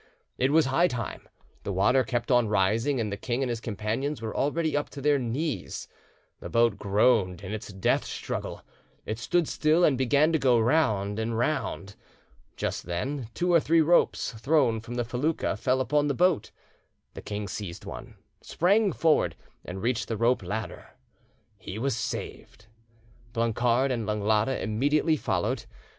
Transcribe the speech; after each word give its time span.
It 0.39 0.51
was 0.51 0.65
high 0.65 0.87
time: 0.87 1.29
the 1.61 1.71
water 1.71 2.03
kept 2.03 2.31
on 2.31 2.47
rising, 2.47 2.99
and 2.99 3.11
the 3.11 3.17
king 3.17 3.43
and 3.43 3.51
his 3.51 3.61
companions 3.61 4.19
were 4.19 4.35
already 4.35 4.75
up 4.75 4.89
to 4.89 4.99
their 4.99 5.19
knees; 5.19 5.87
the 6.39 6.49
boat 6.49 6.79
groaned 6.79 7.43
in 7.43 7.53
its 7.53 7.71
death 7.71 8.03
struggle; 8.03 8.63
it 9.05 9.19
stood 9.19 9.47
still, 9.47 9.83
and 9.83 9.99
began 9.99 10.33
to 10.33 10.39
go 10.39 10.57
round 10.59 11.19
and 11.19 11.37
round. 11.37 11.95
Just 12.57 12.87
then 12.87 13.29
two 13.35 13.53
or 13.53 13.59
three 13.59 13.81
ropes 13.81 14.31
thrown 14.41 14.79
from 14.81 14.95
the 14.95 15.05
felucca 15.05 15.55
fell 15.55 15.79
upon 15.79 16.07
the 16.07 16.15
boat; 16.15 16.49
the 17.13 17.21
king 17.21 17.47
seized 17.47 17.85
one, 17.85 18.15
sprang 18.41 18.91
forward, 18.91 19.35
and 19.63 19.83
reached 19.83 20.07
the 20.07 20.17
rope 20.17 20.41
ladder: 20.41 20.95
he 21.59 21.77
was 21.77 21.95
saved. 21.95 22.65
Blancard 23.33 23.91
and 23.91 24.07
Langlade 24.07 24.63
immediately 24.63 25.15
followed. 25.15 25.65